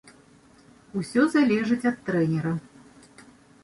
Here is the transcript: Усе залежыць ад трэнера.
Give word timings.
Усе 1.03 1.27
залежыць 1.35 1.87
ад 1.93 1.97
трэнера. 2.09 2.59